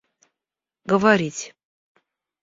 [0.85, 1.53] говорить